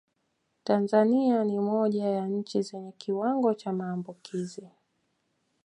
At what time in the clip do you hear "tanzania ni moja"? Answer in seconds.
0.63-2.05